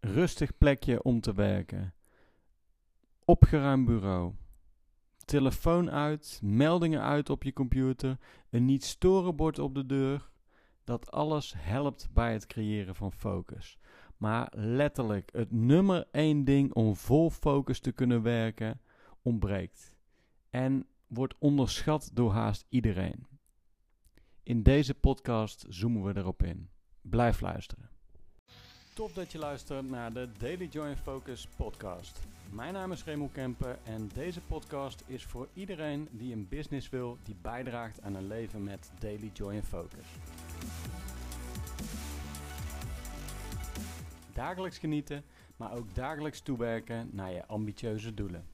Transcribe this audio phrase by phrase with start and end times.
[0.00, 1.94] rustig plekje om te werken,
[3.24, 4.34] opgeruimd bureau,
[5.24, 8.18] telefoon uit, meldingen uit op je computer,
[8.50, 10.28] een niet storen bord op de deur.
[10.84, 13.78] Dat alles helpt bij het creëren van focus.
[14.16, 18.80] Maar letterlijk, het nummer één ding om vol focus te kunnen werken
[19.22, 19.96] ontbreekt.
[20.50, 23.26] En wordt onderschat door haast iedereen.
[24.42, 26.70] In deze podcast zoomen we erop in.
[27.00, 27.90] Blijf luisteren.
[28.94, 32.20] Tof dat je luistert naar de Daily Joy Focus podcast.
[32.52, 37.18] Mijn naam is Remo Kempen en deze podcast is voor iedereen die een business wil
[37.24, 40.06] die bijdraagt aan een leven met Daily Joy and Focus.
[44.32, 45.24] Dagelijks genieten,
[45.56, 48.44] maar ook dagelijks toewerken naar je ambitieuze doelen.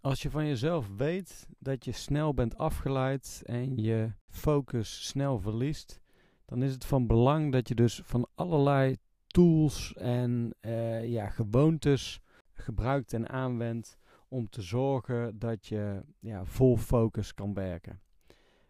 [0.00, 6.00] Als je van jezelf weet dat je snel bent afgeleid en je focus snel verliest,
[6.50, 8.96] dan is het van belang dat je dus van allerlei
[9.26, 12.20] tools en uh, ja, gewoontes
[12.52, 13.98] gebruikt en aanwendt
[14.28, 18.00] om te zorgen dat je ja, vol focus kan werken.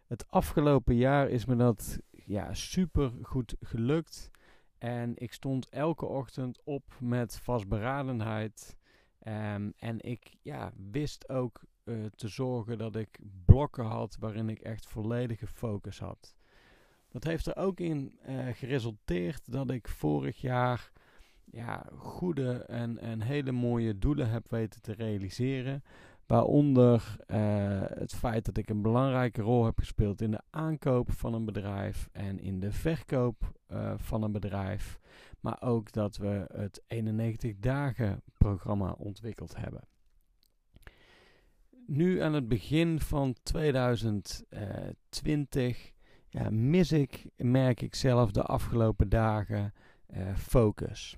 [0.07, 4.31] Het afgelopen jaar is me dat ja, super goed gelukt.
[4.77, 8.77] En ik stond elke ochtend op met vastberadenheid.
[9.27, 14.59] Um, en ik ja, wist ook uh, te zorgen dat ik blokken had waarin ik
[14.59, 16.35] echt volledige focus had.
[17.11, 20.91] Dat heeft er ook in uh, geresulteerd dat ik vorig jaar
[21.51, 25.83] ja, goede en, en hele mooie doelen heb weten te realiseren.
[26.25, 31.33] Waaronder uh, het feit dat ik een belangrijke rol heb gespeeld in de aankoop van
[31.33, 34.99] een bedrijf en in de verkoop uh, van een bedrijf.
[35.39, 39.81] Maar ook dat we het 91 dagen programma ontwikkeld hebben.
[41.87, 45.91] Nu aan het begin van 2020
[46.31, 49.73] ja, mis ik, merk ik zelf de afgelopen dagen,
[50.13, 51.17] uh, focus.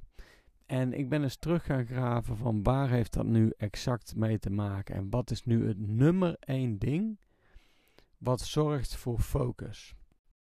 [0.65, 4.49] En ik ben eens terug gaan graven van waar heeft dat nu exact mee te
[4.49, 7.19] maken en wat is nu het nummer één ding
[8.17, 9.95] wat zorgt voor focus.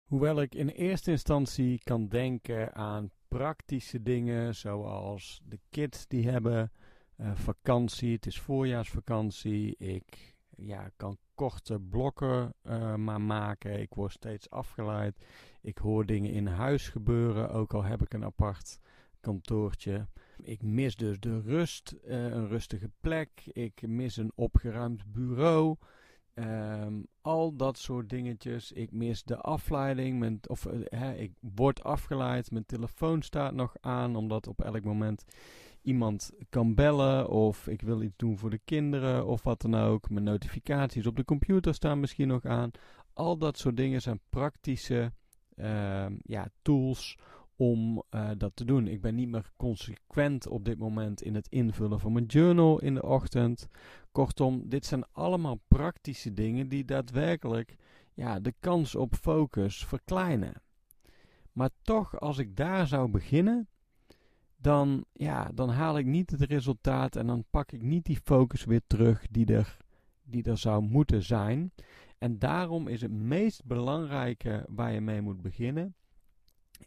[0.03, 6.71] Hoewel ik in eerste instantie kan denken aan praktische dingen zoals de kids die hebben
[7.17, 14.11] uh, vakantie, het is voorjaarsvakantie, ik ja, kan korte blokken uh, maar maken, ik word
[14.11, 15.25] steeds afgeleid,
[15.61, 18.79] ik hoor dingen in huis gebeuren, ook al heb ik een apart
[19.19, 20.07] kantoortje.
[20.37, 23.29] Ik mis dus de rust, uh, een rustige plek.
[23.45, 25.75] Ik mis een opgeruimd bureau.
[26.33, 28.71] Um, al dat soort dingetjes.
[28.71, 30.47] Ik mis de afleiding.
[30.47, 32.51] Of hè, ik word afgeleid.
[32.51, 35.25] Mijn telefoon staat nog aan, omdat op elk moment
[35.81, 37.29] iemand kan bellen.
[37.29, 40.09] Of ik wil iets doen voor de kinderen, of wat dan ook.
[40.09, 42.71] Mijn notificaties op de computer staan misschien nog aan.
[43.13, 45.11] Al dat soort dingen zijn praktische
[45.55, 47.17] uh, ja, tools
[47.55, 48.87] om uh, dat te doen.
[48.87, 52.93] Ik ben niet meer consequent op dit moment in het invullen van mijn journal in
[52.93, 53.67] de ochtend.
[54.11, 57.75] Kortom, dit zijn allemaal praktische dingen die daadwerkelijk
[58.13, 60.61] ja, de kans op focus verkleinen.
[61.51, 63.67] Maar toch, als ik daar zou beginnen,
[64.61, 68.63] dan, ja, dan haal ik niet het resultaat en dan pak ik niet die focus
[68.63, 69.77] weer terug die er,
[70.23, 71.71] die er zou moeten zijn.
[72.17, 75.95] En daarom is het meest belangrijke waar je mee moet beginnen,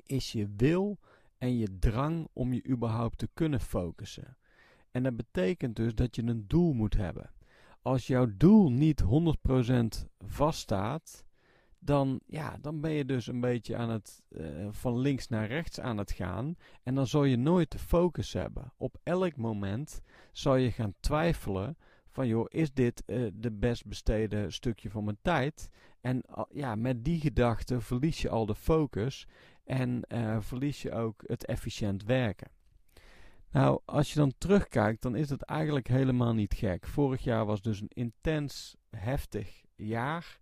[0.06, 0.98] is je wil
[1.38, 4.36] en je drang om je überhaupt te kunnen focussen.
[4.90, 7.30] En dat betekent dus dat je een doel moet hebben.
[7.82, 11.24] Als jouw doel niet 100% vaststaat,
[11.84, 15.80] dan, ja, dan ben je dus een beetje aan het, uh, van links naar rechts
[15.80, 16.56] aan het gaan.
[16.82, 18.72] En dan zal je nooit de focus hebben.
[18.76, 20.00] Op elk moment
[20.32, 21.76] zal je gaan twijfelen
[22.08, 25.68] van joh, is dit uh, de best besteden stukje van mijn tijd?
[26.00, 29.26] En ja, met die gedachte verlies je al de focus
[29.64, 32.50] en uh, verlies je ook het efficiënt werken.
[33.50, 36.86] Nou, als je dan terugkijkt, dan is het eigenlijk helemaal niet gek.
[36.86, 40.40] Vorig jaar was dus een intens, heftig jaar.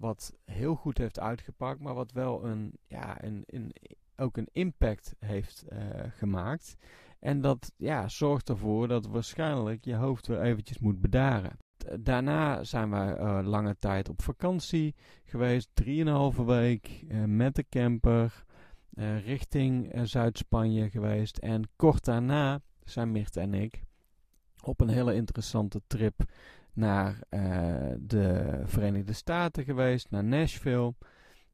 [0.00, 3.72] Wat heel goed heeft uitgepakt, maar wat wel een, ja, een,
[4.16, 5.78] ook een impact heeft uh,
[6.08, 6.76] gemaakt.
[7.18, 11.56] En dat ja, zorgt ervoor dat waarschijnlijk je hoofd weer eventjes moet bedaren.
[12.00, 14.94] Daarna zijn we uh, lange tijd op vakantie
[15.24, 18.44] geweest, drieënhalve week uh, met de camper
[19.24, 21.38] richting Zuid-Spanje geweest.
[21.38, 23.82] En kort daarna zijn Mirt en ik
[24.62, 26.22] op een hele interessante trip
[26.72, 27.40] naar uh,
[28.00, 30.94] de Verenigde Staten geweest, naar Nashville.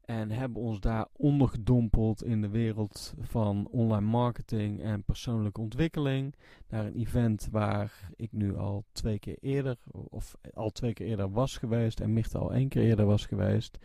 [0.04, 6.34] En hebben ons daar ondergedompeld in de wereld van online marketing en persoonlijke ontwikkeling.
[6.68, 11.30] Naar een event waar ik nu al twee keer eerder, of al twee keer eerder
[11.30, 13.78] was geweest en Micht al één keer eerder was geweest.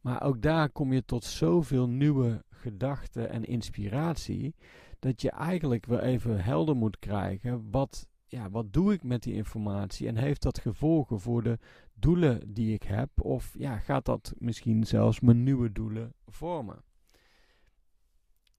[0.00, 4.54] Maar ook daar kom je tot zoveel nieuwe gedachten en inspiratie.
[4.98, 7.70] dat je eigenlijk wel even helder moet krijgen.
[7.70, 10.08] Wat, ja, wat doe ik met die informatie?
[10.08, 11.58] En heeft dat gevolgen voor de
[11.94, 13.20] doelen die ik heb?
[13.20, 16.82] Of ja, gaat dat misschien zelfs mijn nieuwe doelen vormen?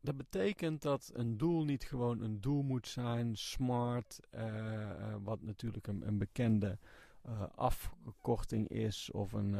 [0.01, 5.87] Dat betekent dat een doel niet gewoon een doel moet zijn, smart, uh, wat natuurlijk
[5.87, 6.77] een, een bekende
[7.25, 9.55] uh, afkorting is, of een,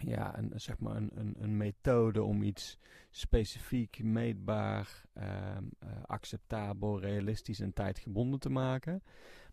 [0.00, 2.78] ja, een, zeg maar een, een, een, methode om iets
[3.10, 5.64] specifiek, meetbaar, ehm,
[6.06, 9.02] acceptabel, realistisch en tijdgebonden te maken.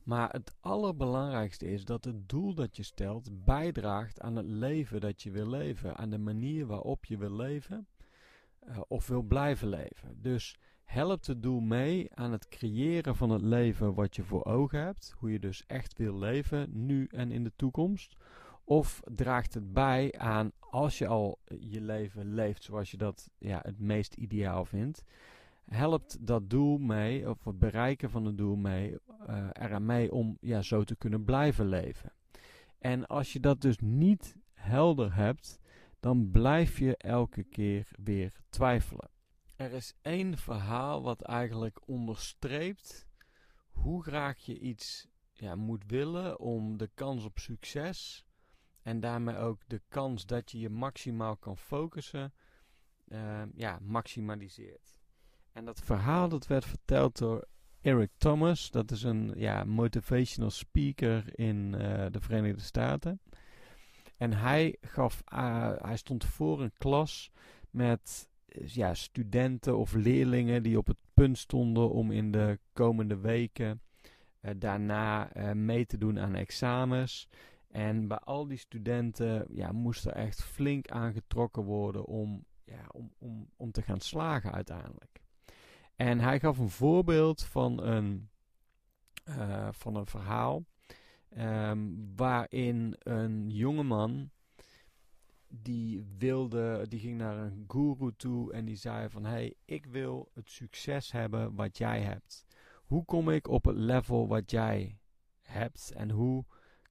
[0.04, 5.24] Maar het allerbelangrijkste is dat het doel dat je stelt bijdraagt aan het leven dat
[5.24, 7.88] je wil leven, aan de manier waarop je wil leven
[8.68, 10.22] uh, of wil blijven leven.
[10.22, 14.80] Dus helpt het doel mee aan het creëren van het leven wat je voor ogen
[14.80, 18.16] hebt, hoe je dus echt wil leven, nu en in de toekomst.
[18.70, 23.60] Of draagt het bij aan als je al je leven leeft zoals je dat ja,
[23.64, 25.04] het meest ideaal vindt,
[25.66, 28.92] helpt dat doel mee, of het bereiken van het doel mee,
[29.30, 32.14] uh, eraan mee om ja, zo te kunnen blijven leven.
[32.80, 35.60] En als je dat dus niet helder hebt,
[36.00, 39.10] dan blijf je elke keer weer twijfelen.
[39.56, 43.08] Er is één verhaal wat eigenlijk onderstreept
[43.72, 48.27] hoe graag je iets ja, moet willen om de kans op succes
[48.88, 52.34] en daarmee ook de kans dat je je maximaal kan focussen,
[53.08, 55.00] uh, ja, maximaliseert.
[55.52, 57.48] En dat verhaal dat werd verteld door
[57.82, 63.22] Eric Thomas, dat is een ja, motivational speaker in uh, de Verenigde Staten.
[64.18, 67.32] En hij, gaf, uh, hij stond voor een klas
[67.70, 68.30] met
[68.66, 73.82] ja, studenten of leerlingen die op het punt stonden om in de komende weken
[74.58, 77.28] daarna mee te doen aan examens.
[77.68, 83.14] En bij al die studenten ja, moest er echt flink aangetrokken worden om, ja, om,
[83.18, 85.22] om, om te gaan slagen uiteindelijk.
[85.96, 88.30] En hij gaf een voorbeeld van een,
[89.26, 90.66] uh, van een verhaal
[91.36, 94.30] Um, waarin een jongeman
[95.48, 100.32] die wilde, die ging naar een guru toe en die zei van hey, ik wil
[100.34, 102.46] het succes hebben wat jij hebt.
[102.86, 105.00] Hoe kom ik op het level wat jij
[105.42, 106.46] hebt en hoe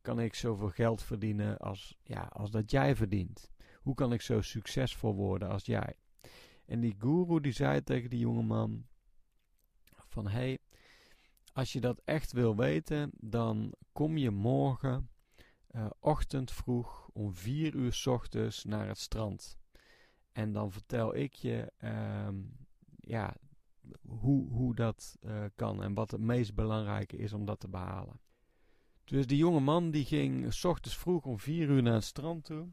[0.07, 3.51] kan ik zoveel geld verdienen als, ja, als dat jij verdient?
[3.83, 5.95] Hoe kan ik zo succesvol worden als jij?
[6.65, 8.87] En die guru die zei tegen die jongeman
[10.07, 10.59] van hey,
[11.53, 15.11] als je dat echt wil weten, dan kom je morgen
[15.71, 19.59] uh, ochtend vroeg om 4 uur s ochtends naar het strand.
[20.33, 22.29] En dan vertel ik je uh,
[23.01, 23.37] ja,
[24.03, 28.21] hoe, hoe dat uh, kan en wat het meest belangrijke is om dat te behalen.
[29.07, 32.45] Dus die jonge man die ging s ochtends vroeg om 4 uur naar het strand
[32.45, 32.69] toe.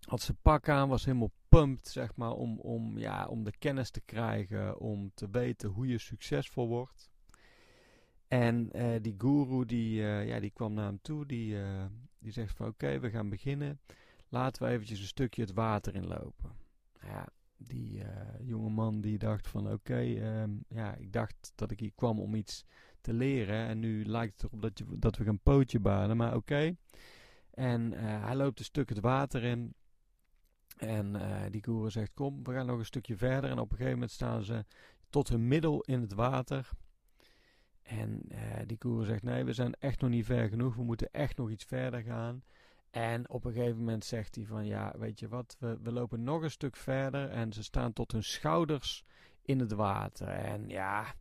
[0.00, 3.90] Had zijn pak aan, was helemaal pumped, zeg maar, om, om, ja, om de kennis
[3.90, 7.10] te krijgen, om te weten hoe je succesvol wordt.
[8.28, 11.84] En uh, die guru die, uh, ja, die kwam naar hem toe, die, uh,
[12.18, 13.80] die zegt van oké, we gaan beginnen.
[14.28, 16.52] Laten we eventjes een stukje het water inlopen.
[17.00, 18.02] Ja, die
[18.42, 20.00] jonge man die dacht van oké,
[20.42, 22.64] um, ja, ik dacht dat ik hier kwam om iets
[23.00, 23.66] te leren.
[23.66, 26.76] En nu lijkt het erop dat, je, dat we gaan pootje banen, maar oké.
[27.50, 29.74] En hij loopt een stuk het water in.
[30.76, 31.16] En
[31.50, 33.50] die guru zegt kom, we gaan nog een stukje verder.
[33.50, 34.64] En op een gegeven moment staan ze
[35.10, 36.70] tot hun middel in het water.
[37.86, 40.74] En uh, die koer zegt: Nee, we zijn echt nog niet ver genoeg.
[40.74, 42.42] We moeten echt nog iets verder gaan.
[42.96, 46.22] En op een gegeven moment zegt hij: Van ja, weet je wat, we, we lopen
[46.22, 47.28] nog een stuk verder.
[47.28, 49.04] En ze staan tot hun schouders
[49.42, 50.28] in het water.
[50.28, 51.14] En ja,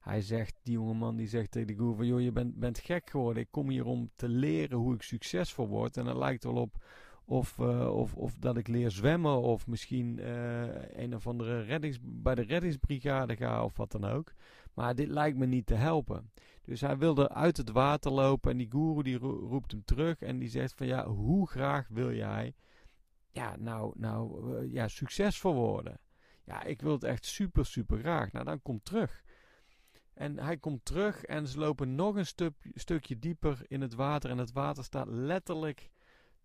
[0.00, 3.10] hij zegt, die jongeman die zegt tegen de koer: van, Joh, je bent, bent gek
[3.10, 3.42] geworden.
[3.42, 5.96] Ik kom hier om te leren hoe ik succesvol word.
[5.96, 6.76] En het lijkt wel op
[7.24, 9.40] of, uh, of, of dat ik leer zwemmen.
[9.40, 10.62] Of misschien uh,
[10.92, 14.32] een of andere reddings, bij de reddingsbrigade ga of wat dan ook.
[14.74, 16.30] Maar dit lijkt me niet te helpen.
[16.64, 20.38] Dus hij wilde uit het water lopen en die guru die roept hem terug en
[20.38, 22.54] die zegt van ja, hoe graag wil jij
[23.30, 26.00] ja, nou, nou, uh, ja, succesvol worden?
[26.44, 28.32] Ja, ik wil het echt super, super graag.
[28.32, 29.22] Nou, dan kom terug.
[30.14, 34.30] En hij komt terug en ze lopen nog een stuk, stukje dieper in het water.
[34.30, 35.90] En het water staat letterlijk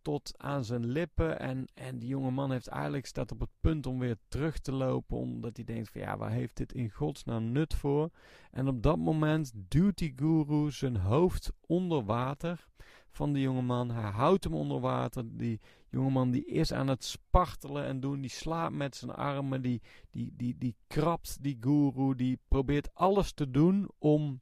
[0.02, 1.40] tot aan zijn lippen.
[1.40, 4.72] En, en die jonge man heeft eigenlijk staat op het punt om weer terug te
[4.72, 5.18] lopen.
[5.18, 8.10] Omdat hij denkt van ja, waar heeft dit in godsnaam nut voor?
[8.52, 12.68] En op dat moment duwt die guru zijn hoofd onder water
[13.12, 13.92] van die jonge man.
[13.92, 15.24] Hij houdt hem onder water.
[15.38, 18.22] Die jongeman die is aan het spartelen en doen.
[18.22, 19.62] Die slaapt met zijn armen.
[19.62, 22.16] Die, die, die, die krabt die guru.
[22.16, 24.42] Die probeert alles te doen om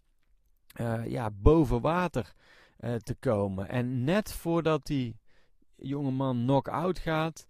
[0.82, 2.34] uh, ja, boven water
[2.80, 3.70] uh, te komen.
[3.70, 5.16] En net voordat hij
[5.76, 7.48] jongeman knock-out gaat,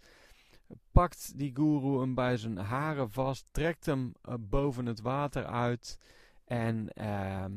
[0.91, 5.99] pakt die guru hem bij zijn haren vast, trekt hem eh, boven het water uit
[6.45, 7.53] en, ehm,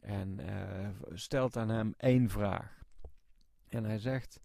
[0.00, 2.82] en uh, stelt aan hem één vraag.
[3.68, 4.40] En hij zegt: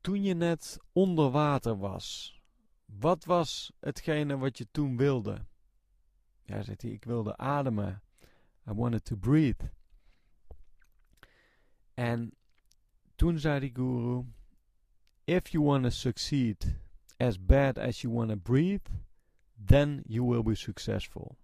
[0.00, 2.40] Toen je net onder water was,
[2.84, 5.44] wat was hetgene wat je toen wilde?
[6.42, 8.02] Ja, zegt hij: Ik wilde ademen.
[8.70, 9.70] I wanted to breathe.
[11.94, 12.34] En
[13.14, 14.24] toen zei die guru:
[15.26, 16.78] If you want to succeed
[17.16, 18.86] as bad as you want to breathe,
[19.66, 21.36] then you will be successful.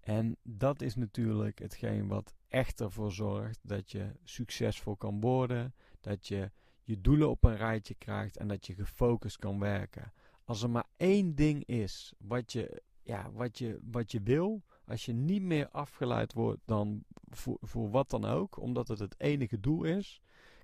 [0.00, 6.26] En dat is natuurlijk hetgeen wat echt ervoor zorgt dat je succesvol kan worden, dat
[6.26, 6.50] je
[6.82, 10.12] je doelen op een rijtje krijgt en dat je gefocust kan werken.
[10.44, 15.04] Als er maar één ding is wat je, ja, wat je, wat je wil, als
[15.04, 19.60] je niet meer afgeleid wordt dan voor, voor wat dan ook, omdat het het enige
[19.60, 20.20] doel is.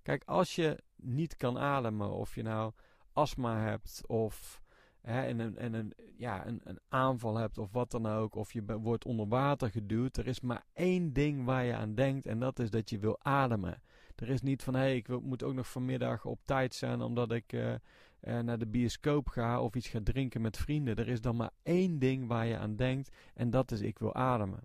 [0.07, 2.73] Kijk, als je niet kan ademen, of je nou
[3.13, 4.63] astma hebt of
[5.01, 8.53] hè, en een, en een, ja, een, een aanval hebt of wat dan ook, of
[8.53, 12.39] je wordt onder water geduwd, er is maar één ding waar je aan denkt en
[12.39, 13.83] dat is dat je wil ademen.
[14.17, 17.33] Er is niet van hé, hey, ik moet ook nog vanmiddag op tijd zijn omdat
[17.33, 17.75] ik uh,
[18.21, 20.97] naar de bioscoop ga of iets ga drinken met vrienden.
[20.97, 24.15] Er is dan maar één ding waar je aan denkt en dat is ik wil
[24.15, 24.61] ademen.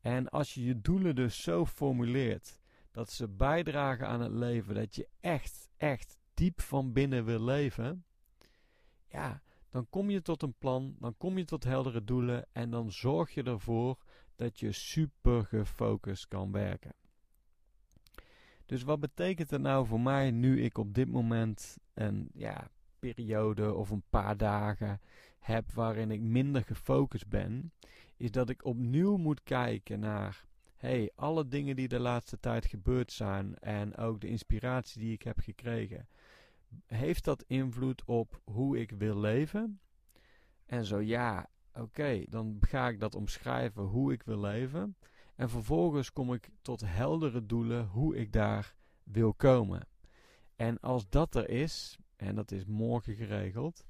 [0.00, 2.62] En als je je doelen dus zo formuleert
[2.94, 8.04] dat ze bijdragen aan het leven, dat je echt, echt diep van binnen wil leven,
[9.06, 12.92] ja, dan kom je tot een plan, dan kom je tot heldere doelen en dan
[12.92, 13.98] zorg je ervoor
[14.36, 16.94] dat je super gefocust kan werken.
[18.66, 23.74] Dus wat betekent het nou voor mij nu ik op dit moment een ja, periode
[23.74, 25.00] of een paar dagen
[25.38, 27.72] heb waarin ik minder gefocust ben,
[28.16, 30.46] is dat ik opnieuw moet kijken naar
[30.84, 35.22] hey, alle dingen die de laatste tijd gebeurd zijn en ook de inspiratie die ik
[35.22, 36.08] heb gekregen,
[36.86, 39.80] heeft dat invloed op hoe ik wil leven?
[40.66, 44.96] En zo ja, oké, dan ga ik dat omschrijven hoe ik wil leven.
[45.34, 49.88] En vervolgens kom ik tot heldere doelen hoe ik daar wil komen.
[50.56, 53.86] En als dat er is, en dat is morgen geregeld,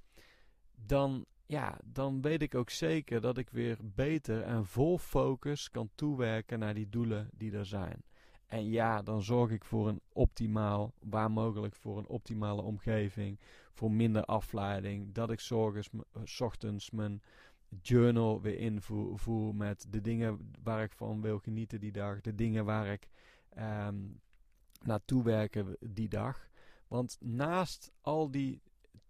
[0.75, 5.91] dan, ja, dan weet ik ook zeker dat ik weer beter en vol focus kan
[5.95, 8.03] toewerken naar die doelen die er zijn.
[8.47, 13.41] En ja, dan zorg ik voor een optimaal, waar mogelijk voor een optimale omgeving,
[13.73, 15.13] voor minder afleiding.
[15.13, 15.89] Dat ik zorgens,
[16.25, 17.23] s ochtends mijn
[17.83, 22.65] journal weer invoer met de dingen waar ik van wil genieten die dag, de dingen
[22.65, 23.09] waar ik
[23.59, 24.21] um,
[24.83, 26.49] naartoe werken die dag.
[26.89, 28.63] Want naast al die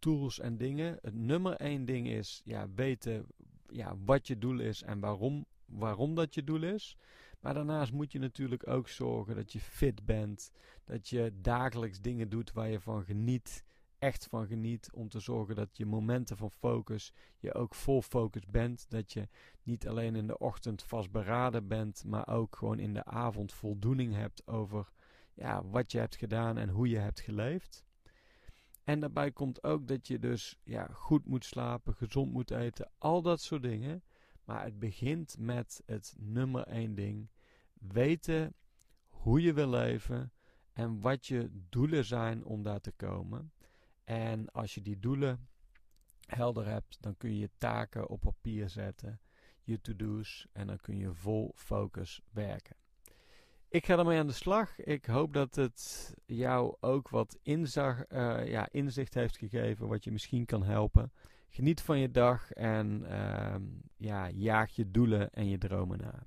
[0.04, 3.26] tools en dingen, het nummer één ding is ja, weten
[3.68, 6.96] ja, wat je doel is en waarom, waarom dat je doel is.
[7.40, 10.50] Maar daarnaast moet je natuurlijk ook zorgen dat je fit bent.
[10.84, 13.64] Dat je dagelijks dingen doet waar je van geniet.
[13.98, 14.92] Echt van geniet.
[14.92, 18.90] Om te zorgen dat je momenten van focus je ook vol focus bent.
[18.90, 19.28] Dat je
[19.62, 22.04] niet alleen in de ochtend vastberaden bent.
[22.06, 24.92] Maar ook gewoon in de avond voldoening hebt over
[25.34, 27.84] ja, wat je hebt gedaan en hoe je hebt geleefd.
[28.84, 32.90] En daarbij komt ook dat je dus ja, goed moet slapen, gezond moet eten.
[32.98, 34.02] Al dat soort dingen.
[34.44, 37.30] Maar het begint met het nummer één ding.
[37.72, 38.54] Weten
[39.08, 40.32] hoe je wil leven
[40.72, 43.52] en wat je doelen zijn om daar te komen.
[44.04, 45.48] En als je die doelen
[46.26, 49.20] helder hebt, dan kun je je taken op papier zetten,
[49.62, 52.76] je to-do's en dan kun je vol focus werken.
[53.74, 54.78] Ik ga ermee aan de slag.
[54.78, 57.38] Ik hoop dat het jou ook wat
[58.12, 61.12] uh, ja, inzicht heeft gegeven, wat je misschien kan helpen.
[61.48, 63.54] Geniet van je dag en uh,
[63.96, 66.26] ja, jaag je doelen en je dromen na.